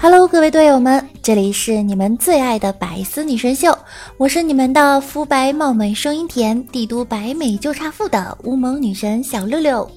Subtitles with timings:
[0.00, 3.76] Hello，各位队友们，这里是你们最爱的百思女神秀，
[4.16, 9.90] 我是你们的肤白貌美、声音甜、帝都白美就差富的乌蒙女神小六六。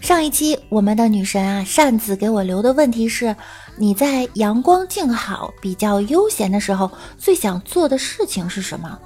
[0.00, 3.34] 上一期我们的女神啊扇子给我留的问题是：
[3.76, 8.96] 你在阳光静好、比较悠闲的时候，最想做的事情是什么？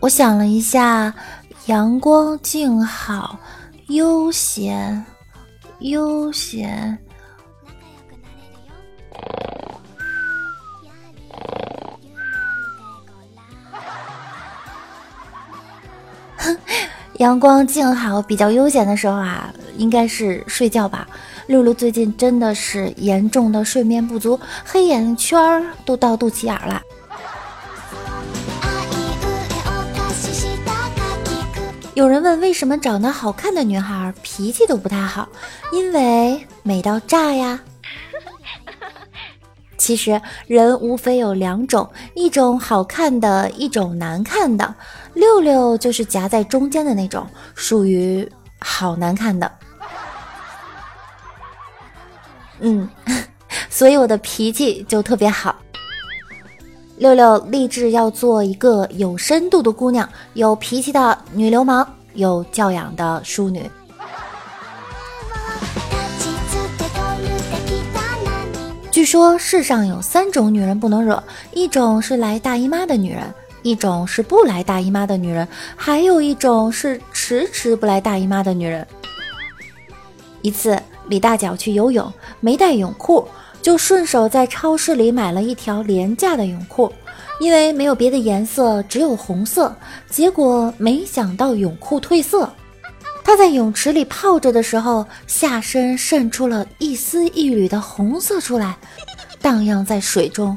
[0.00, 1.14] 我想了一下。
[1.66, 3.38] 阳光静好，
[3.86, 5.04] 悠闲，
[5.78, 6.98] 悠闲。
[17.18, 21.06] 阳光静好，比较悠闲的时候啊，应该是睡觉吧。
[21.46, 26.82] 露露最近真的是严重的睡眠不足，黑眼圈都到肚脐眼了。
[31.94, 35.28] 有人问为什么长得好看的女孩脾气都不太好？
[35.72, 37.60] 因为美到炸呀！
[39.76, 44.74] 其实人无非有两种，一种好看的，一种难看的。
[45.12, 48.26] 六六就是夹在中间的那种，属于
[48.58, 49.52] 好难看的。
[52.60, 52.88] 嗯，
[53.68, 55.54] 所以我的脾气就特别好。
[57.02, 61.84] 六六立志要做一个有深度的姑娘，有脾气的女流氓。
[62.14, 63.68] 有教养的淑女。
[68.92, 71.20] 据说世上有三种女人不能惹：
[71.52, 78.86] 一种是来大姨妈的女人，一种是不来大姨妈的女人，还有一种是迟迟不来大姨妈的女人。
[80.42, 83.26] 一次，李大脚去游泳，没带泳裤，
[83.62, 86.92] 就顺手在超市里买了一条廉价的泳裤。
[87.40, 89.74] 因为没有别的颜色，只有红色。
[90.08, 92.48] 结果没想到泳裤褪色，
[93.24, 98.76] 他在泳池里泡着的时候，下身渗出了一丝一缕的红色出来，
[99.40, 100.56] 荡漾在水中。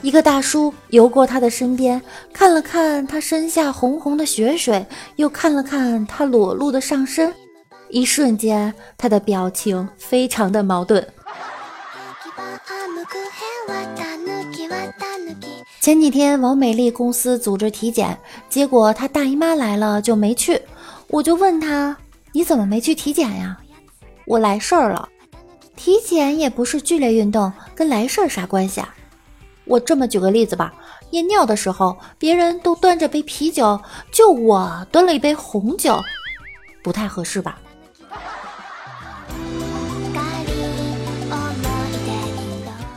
[0.00, 2.00] 一个大叔游过他的身边，
[2.32, 7.34] 看了看他身下红红的血水，又看了看他裸露的上身，
[7.90, 11.06] 一瞬间，他的表情非常的矛盾。
[15.84, 18.18] 前几天王美丽公司组织体检，
[18.48, 20.58] 结果她大姨妈来了就没去。
[21.08, 21.94] 我就问她
[22.32, 23.58] ：“你怎么没去体检呀？”
[24.24, 25.06] 我来事儿了。
[25.76, 28.94] 体检也不是剧烈运动，跟来事儿啥关系啊？
[29.66, 30.72] 我这么举个例子吧，
[31.10, 33.78] 验尿的时候别人都端着杯啤酒，
[34.10, 36.02] 就我端了一杯红酒，
[36.82, 37.58] 不太合适吧？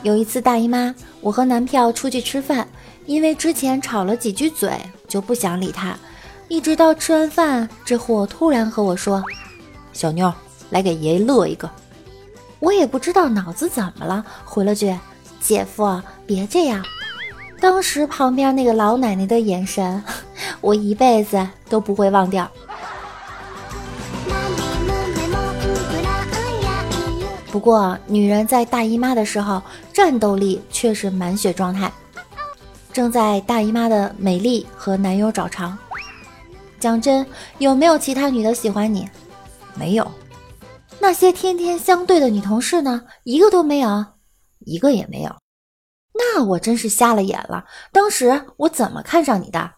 [0.04, 2.66] 有一次大姨妈，我和男票出去吃饭，
[3.08, 4.72] 因为之前吵了几句嘴，
[5.08, 5.98] 就不想理他。
[6.50, 9.24] 一直到吃完饭，这货突然和我说
[9.94, 10.32] ：“小妞，
[10.70, 11.70] 来给爷爷乐一个。”
[12.60, 14.94] 我也不知道脑子怎么了，回了句
[15.40, 16.84] ：“姐夫，别这样。”
[17.60, 20.04] 当时旁边那个老奶奶的眼神，
[20.62, 22.50] 我一辈子都不会忘掉。
[27.52, 29.62] 不过，女人在大姨妈的时候，
[29.94, 31.92] 战斗力却是满血状态。
[32.98, 35.78] 正在大姨妈的美丽和男友找茬。
[36.80, 37.24] 讲真，
[37.60, 39.08] 有没有其他女的喜欢你？
[39.76, 40.12] 没有。
[40.98, 43.04] 那些天天相对的女同事呢？
[43.24, 44.04] 一个都没有，
[44.62, 45.36] 一个也没有。
[46.16, 47.66] 那我真是瞎了眼了。
[47.92, 49.74] 当时我怎么看上你的？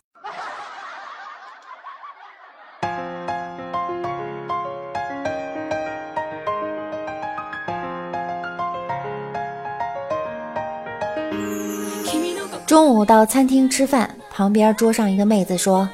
[12.70, 15.90] 中午到餐厅吃饭，旁边桌上一个妹子说：“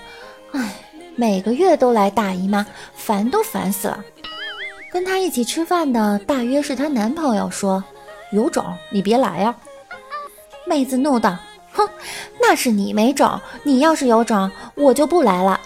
[0.51, 0.75] 哎，
[1.15, 4.03] 每个月都来大姨妈，烦都烦死了。”
[4.91, 7.81] 跟她一起吃饭的大约是她男朋友说
[8.33, 9.55] ：“有种你别来呀！”
[10.67, 11.37] 妹子怒道
[11.71, 11.87] ：“哼，
[12.41, 15.57] 那是你没种，你要是有种，我就不来了。”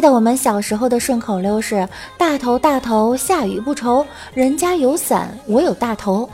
[0.00, 1.86] 记得我们小时候的顺口溜是
[2.16, 6.26] “大头大头，下雨不愁，人家有伞，我有大头”。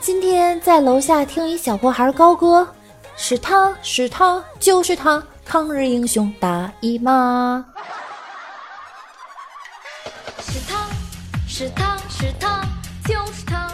[0.00, 2.66] 今天在楼下听一小破孩高歌，
[3.14, 7.62] 是他是他就是他，抗日英雄大姨妈。
[10.40, 10.86] 是他
[11.46, 12.62] 是他是他
[13.04, 13.70] 就是他，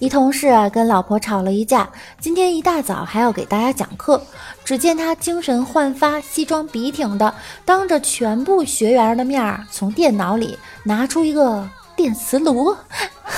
[0.00, 1.86] 一同事啊跟老婆吵了一架，
[2.18, 4.20] 今天一大早还要给大家讲课。
[4.64, 7.34] 只见他精神焕发，西装笔挺的，
[7.66, 12.74] 当着全部学员的面儿，从电脑里拿出一个电磁炉。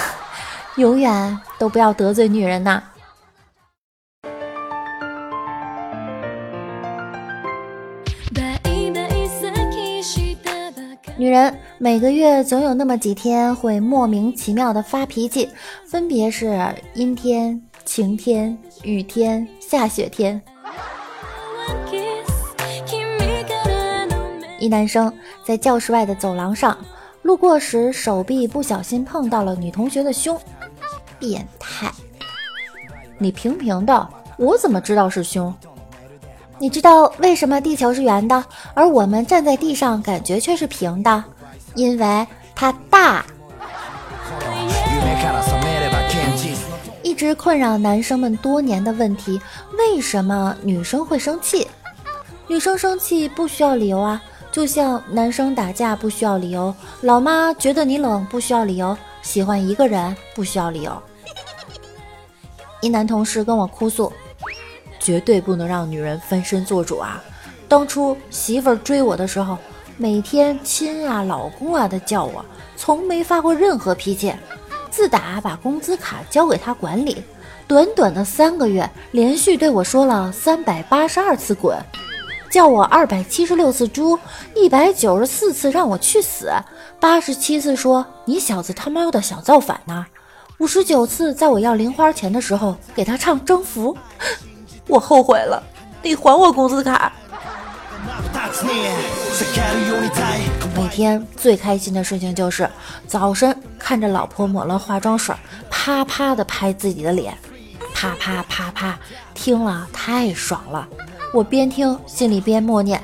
[0.78, 2.80] 永远都不要得罪女人呐！
[11.18, 15.48] 女人每个月总有那么几天会莫名其妙的发脾气，
[15.84, 16.56] 分别是
[16.94, 20.40] 阴天、晴天、雨天、下雪天。
[24.60, 25.12] 一男生
[25.44, 26.78] 在教室外的走廊上
[27.22, 30.38] 路过时，手臂不小心碰到了女同学的胸。
[31.18, 31.90] 变态！
[33.18, 35.52] 你平平的，我怎么知道是胸？
[36.60, 41.24] 你知道为什么地球是圆的，而我们站在地上感觉却是平的？
[41.74, 43.24] 因为它大。
[47.02, 49.40] 一直困扰男生们多年的问题：
[49.78, 51.66] 为什么女生会生气？
[52.46, 61.02] 女生生气不需要理由啊，就像男生打架不需要理由，老妈觉得你冷不需要理由，喜欢一个人不需要理由。
[62.80, 64.12] 一男同事跟我哭诉，
[64.98, 67.22] 绝对不能让女人翻身做主啊！
[67.68, 69.56] 当初媳妇儿追我的时候，
[70.02, 72.44] 每天亲啊、老公啊的叫我，
[72.76, 74.34] 从没发过任何脾气。
[74.90, 77.22] 自打把工资卡交给他管理，
[77.68, 81.78] 短短的三个月，连续对我说了三百八十二次滚，
[82.50, 84.18] 叫我二百七十六次猪，
[84.56, 86.50] 一百九十四次让我去死，
[86.98, 90.04] 八十七次说你小子他妈的想造反呢。
[90.58, 93.96] 五十九次，在我要零花钱的时候给他唱征服，
[94.88, 95.62] 我后悔了，
[96.02, 97.12] 你还我工资卡。
[100.74, 102.68] 每天最开心的事情就是
[103.06, 105.34] 早晨看着老婆抹了化妆水，
[105.70, 107.36] 啪啪的拍自己的脸，
[107.94, 108.98] 啪啪啪啪，
[109.32, 110.86] 听了太爽了。
[111.32, 113.02] 我边听心里边默念：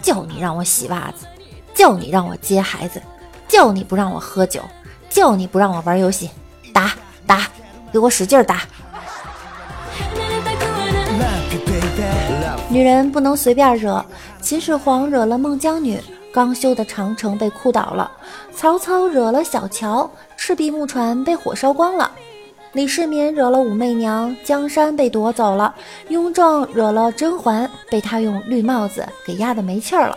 [0.00, 1.26] 叫你让我洗袜子，
[1.74, 3.02] 叫你让我接孩子，
[3.48, 4.62] 叫你不让我喝酒，
[5.10, 6.30] 叫你不让我玩游戏。
[6.72, 6.92] 打
[7.26, 7.46] 打，
[7.92, 8.62] 给我使劲打！
[12.68, 14.02] 女人不能随便惹，
[14.42, 16.02] 秦始皇惹了孟姜女，
[16.32, 18.10] 刚修的长城被哭倒了；
[18.52, 22.10] 曹操惹了小乔，赤壁木船被火烧光了；
[22.72, 25.72] 李世民惹了武媚娘，江山被夺走了；
[26.08, 30.16] 雍正惹了甄嬛，被他用绿帽子给压得没气儿了；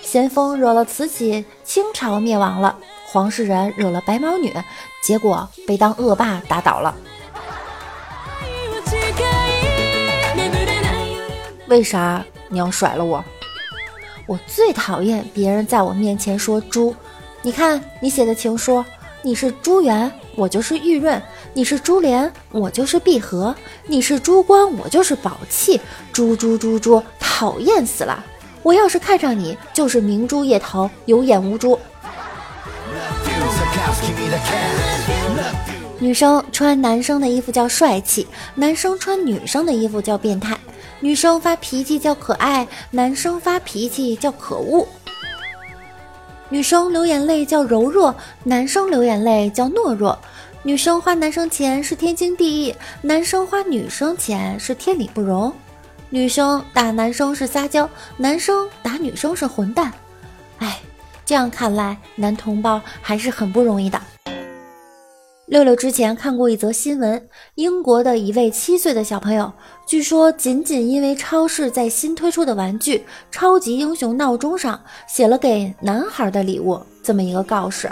[0.00, 2.78] 咸丰惹了慈禧，清朝灭亡了。
[3.06, 4.54] 黄世仁惹了白毛女，
[5.02, 6.94] 结果被当恶霸打倒了。
[11.66, 13.22] 为啥你要甩了我？
[14.26, 16.94] 我最讨厌别人在我面前说猪。
[17.42, 18.82] 你看你写的情书，
[19.20, 21.20] 你是朱元，我就是玉润；
[21.52, 23.54] 你是珠帘，我就是碧荷；
[23.86, 25.78] 你是珠光，我就是宝气。
[26.10, 28.24] 猪猪猪猪，讨厌死了！
[28.62, 31.78] 我要是看上你，就是明珠夜逃，有眼无珠。
[35.98, 40.56] 女生穿男生的衣服叫帅气，男生穿女生的衣服叫变态。
[41.00, 44.86] 女生发脾气叫可爱，男生发脾气叫可恶。
[46.48, 50.18] 女生流眼泪叫柔弱，男生流眼泪叫懦弱。
[50.62, 55.52] 女生花男生钱是天经地义，男生花女生钱是天理不容。
[56.10, 59.92] 女生打男生是撒娇，男生打女生是混蛋。
[60.58, 60.80] 哎。
[61.26, 63.98] 这样看来，男同胞还是很不容易的。
[65.54, 69.52] 六六之前看过一则新闻，英国的一位七岁的小朋友，
[69.86, 72.98] 据说仅仅因为超市在新推出的玩具
[73.30, 77.88] 《超级英雄闹钟》上写了给男孩的礼物这么一个告示，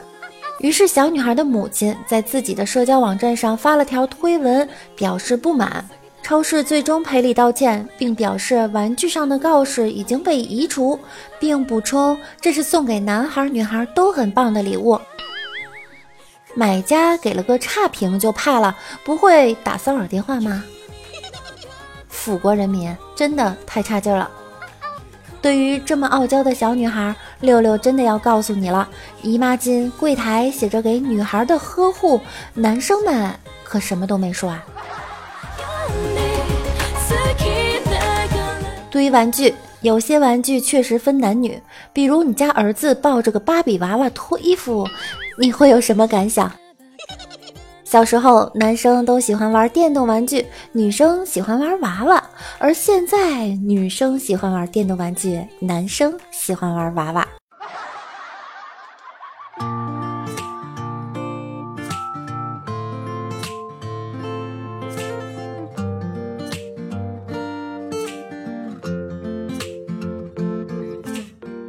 [0.59, 5.89] 于是小女孩的母亲在自己的社交网站上发了条推文，表示不满。
[6.21, 10.99] 超市最终赔礼道歉，并表示玩具上的告示已经被移除，
[11.39, 14.99] 并补充这是送给男孩女孩都很棒的礼物。
[16.55, 20.63] 买家给了个差评就怕了，不会打骚扰电话吗？
[22.09, 24.31] 腐国人民真的太差劲了。
[25.41, 28.89] 对于这么傲娇的小女孩，六六真的要告诉你了：
[29.23, 32.21] 姨妈巾柜台写着给女孩的呵护，
[32.55, 34.65] 男生们可什么都没说啊。
[38.89, 41.61] 对于玩具，有些玩具确实分男女，
[41.93, 44.87] 比如你家儿子抱着个芭比娃娃脱衣服，
[45.39, 46.51] 你会有什么感想？
[47.85, 52.23] 小时候，男生都喜欢玩电动玩具，女生喜欢玩娃娃；
[52.59, 57.27] 而现在，女生喜欢玩电动玩具，男生喜欢玩娃娃。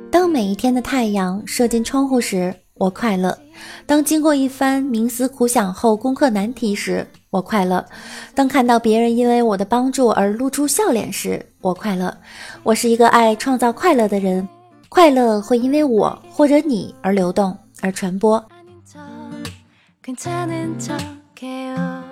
[0.10, 3.32] 当每一天的太阳射进窗户时，我快乐；
[3.86, 7.84] 当经过一番冥思苦想后攻克难题时，我快乐；
[8.34, 12.16] 当看到别人因为我的帮助而露出笑脸时，我快乐。
[12.64, 14.48] 我是一个爱创造快乐的人，
[14.90, 18.44] 快乐会因为我或者你而流动而传播。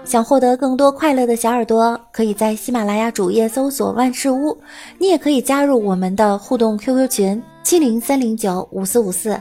[0.04, 4.58] 想获得更多快乐的小耳朵，可以在喜马拉雅主页搜索“万事屋”，
[5.00, 9.40] 你也可以加入我们的互动 QQ 群七零三零九五四五四。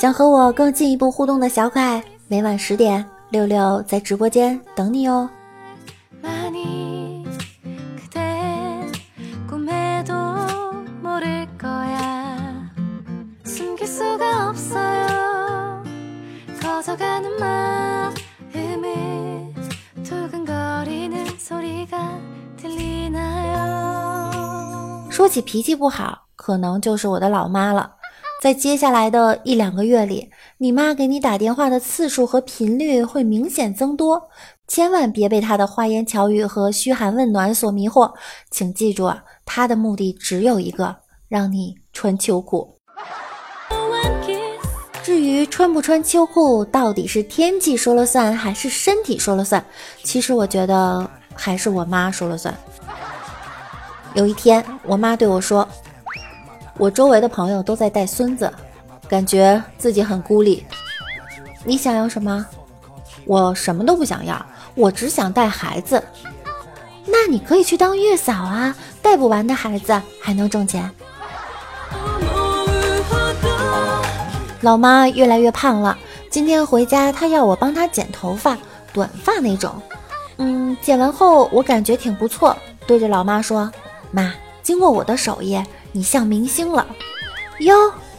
[0.00, 5.28] 想和我更进一步互动的小可爱，每晚十点，六六在直播间等你哦。
[25.10, 27.99] 说起脾气不好，可能就是我的老妈了。
[28.40, 34.30] 在接下来的一两个月里，你妈给你打电话的次数和频率会明显增多，
[34.66, 38.10] 千万别被她的花言巧语和嘘寒问暖所迷惑。
[38.50, 40.96] 请记住啊，她的目的只有一个，
[41.28, 42.78] 让你穿秋裤。
[45.02, 49.62] 至于穿不穿秋裤，到底是天气说了算，还是身体说了算？
[50.02, 52.56] 其实我觉得还是我妈说了算。
[54.14, 55.68] 有一天，我妈对我说。
[56.80, 58.50] 我周围的朋友都在带孙子，
[59.06, 60.64] 感觉自己很孤立。
[61.62, 62.46] 你想要什么？
[63.26, 66.02] 我什么都不想要，我只想带孩子。
[67.04, 70.90] 那你可以去当月嫂啊，带不完的孩子还能挣钱。
[74.62, 75.98] 老妈越来越胖了，
[76.30, 78.56] 今天回家她要我帮她剪头发，
[78.94, 79.70] 短发那种。
[80.38, 82.56] 嗯，剪完后我感觉挺不错，
[82.86, 83.70] 对着老妈说
[84.10, 84.32] ：“妈，
[84.62, 85.62] 经过我的手艺。”
[85.92, 86.86] 你像明星了
[87.58, 87.74] 哟，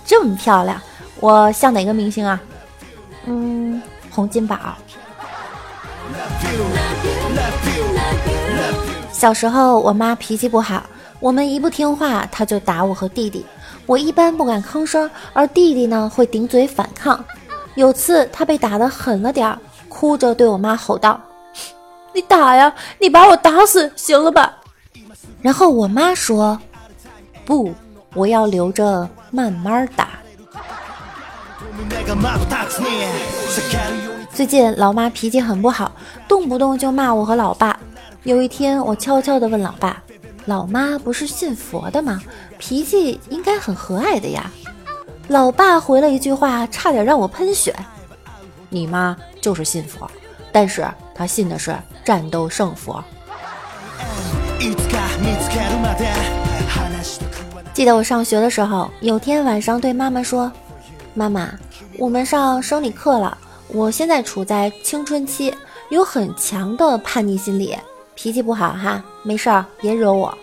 [0.05, 0.81] 这么漂亮，
[1.21, 2.37] 我像哪个明星啊？
[3.23, 4.57] 嗯，洪金宝。
[9.09, 10.83] 小时候我妈脾气不好，
[11.21, 13.45] 我们一不听话，她就打我和弟弟。
[13.85, 17.23] 我一般不敢吭声，而弟弟呢会顶嘴反抗。
[17.75, 19.57] 有次他被打得狠了点儿，
[19.87, 21.17] 哭着对我妈吼道
[22.13, 24.57] ：“你打呀，你把我打死行了吧？”
[25.41, 26.59] 然后我妈说。
[27.43, 27.73] 不，
[28.13, 30.09] 我要留着慢慢打。
[34.31, 35.91] 最近老妈脾气很不好，
[36.27, 37.77] 动不动就骂我和老爸。
[38.23, 40.01] 有一天，我悄悄地问老爸
[40.45, 42.21] ：“老妈不是信佛的吗？
[42.57, 44.49] 脾气应该很和蔼的呀？”
[45.27, 47.75] 老爸回了一句话，差点让我喷血
[48.69, 50.09] ：“你妈就是信佛，
[50.53, 53.03] 但是她信的是战斗胜佛。”
[57.73, 60.51] 记得我上学的时候，有天晚上对妈妈说
[61.15, 61.51] ：“妈妈，
[61.97, 63.35] 我们上生理课了。
[63.69, 65.53] 我现在处在青春期，
[65.89, 67.75] 有很强的叛逆心理，
[68.13, 70.37] 脾气不好哈，没事儿，别惹我。”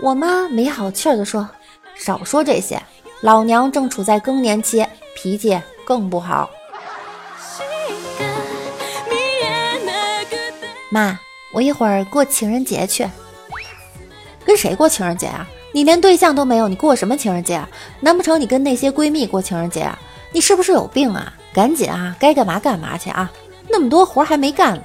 [0.00, 1.48] 我妈没好气儿地说
[1.96, 2.80] ：“少说这些，
[3.20, 6.48] 老娘正处在更年期，脾气更不好。”
[10.90, 11.18] 妈，
[11.52, 13.08] 我一会儿过情人节去，
[14.44, 15.46] 跟谁过情人节啊？
[15.72, 17.68] 你连对象都没有，你过什么情人节啊？
[18.00, 19.98] 难不成你跟那些闺蜜过情人节啊？
[20.32, 21.32] 你是不是有病啊？
[21.52, 23.30] 赶紧啊，该干嘛干嘛去啊！
[23.68, 24.82] 那么多活还没干。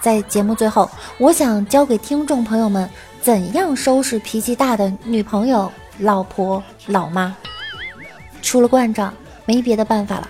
[0.00, 0.88] 在节目最后，
[1.18, 2.88] 我想教给听众朋友们
[3.20, 7.36] 怎样收拾脾气大的女朋友、老婆、老妈。
[8.40, 9.12] 除了惯着，
[9.44, 10.28] 没别的办法了。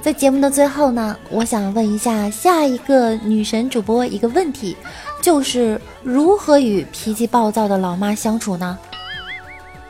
[0.00, 4.76] 在节目的最后呢，我想问一下下一个女神主播一个问题，
[5.20, 8.76] 就是如何与脾气暴躁的老妈相处呢？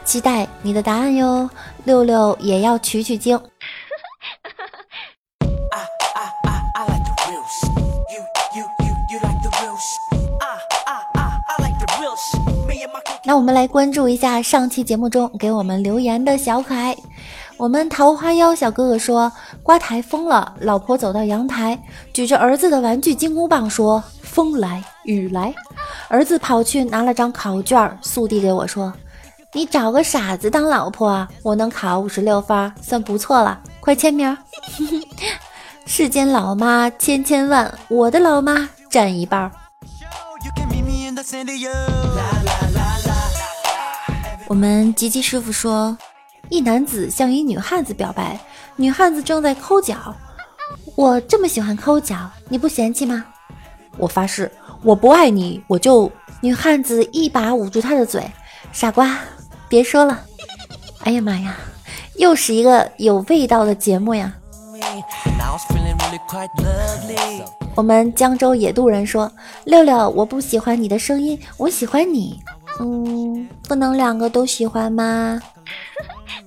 [0.04, 1.49] 期待你的答案哟，
[1.85, 3.40] 六六也要取取经。
[13.25, 16.95] 那我们来关注一下上期节目中给我们留言的小可爱。
[17.62, 19.31] 我们桃花妖小哥哥说
[19.62, 21.81] ：“刮台风了，老婆走到阳台，
[22.12, 25.54] 举着儿子的玩具金箍棒说：‘风来雨来’。”
[26.11, 28.92] 儿子跑去拿了张考卷，速递给我说
[29.54, 34.37] ：“你找个傻子当老婆啊，我能考五十六分，算不错了，快签名。
[35.87, 39.49] ”世间老妈千千万，我的老妈占一半。
[44.49, 45.97] 我们吉吉师傅说，
[46.52, 48.38] 一男子向一女汉子表白，
[48.76, 50.14] 女汉子正在抠脚。
[50.94, 53.25] 我这么喜欢抠脚，你不嫌弃吗？
[53.97, 56.12] 我发誓，我不爱你，我就……
[56.42, 58.23] 女汉子一把捂住他的嘴，
[58.71, 59.18] 傻瓜，
[59.66, 60.21] 别说了。
[61.04, 61.56] 哎呀妈呀，
[62.16, 64.30] 又是一个有味道的节目呀！
[67.75, 69.32] 我们江州野渡人说
[69.64, 72.38] ：“六六，我不喜欢你的声音，我喜欢你。
[72.78, 75.40] 嗯，不能两个都喜欢吗？”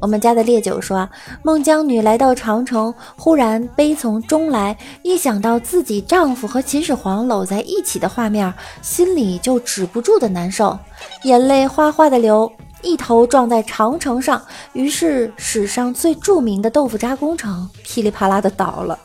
[0.00, 1.08] 我们家的烈酒说
[1.42, 10.78] ：“孟姜女来到长城，忽然悲从中来，一想到自己丈夫和秦始皇搂在一起的画面，心里就止不住的难受，
[11.24, 12.50] 眼泪哗哗的流。”
[12.82, 14.42] 一头撞在长城上，
[14.72, 18.98] 于是史上最著名的豆腐渣工程噼里啪啦的倒了。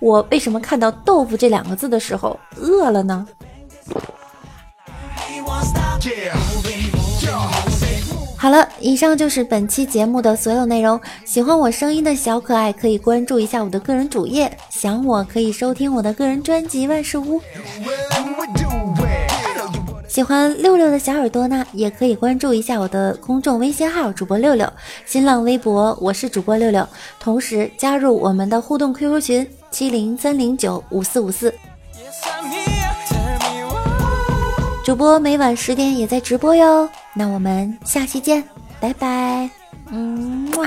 [0.00, 3.24] 我为什么看到“豆腐”这两个字的时候饿了呢？
[8.40, 10.98] 好了，以上就是本期节目的所有内容。
[11.26, 17.38] 喜欢我声音的小可爱可以关注一下我的个人主页，想我可以收听我的个人专辑《万事屋》。
[20.08, 24.66] 喜欢六六的小耳朵呢，也可以关注一下我的公众微信号主播六六，
[25.04, 31.54] 新浪微博我是主播六六，同时加入我们的互动 QQ 群七零三零九五四五四。
[34.82, 36.88] 主播每晚十点也在直播哟，
[37.20, 38.42] 那我们下期见，
[38.80, 39.50] 拜拜，
[39.90, 40.66] 嗯哇。